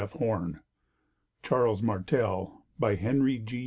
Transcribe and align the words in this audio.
]CHARLES 1.43 1.83
MARTEL 1.83 2.63
By 2.79 2.95
HENRY 2.95 3.37
G. 3.37 3.59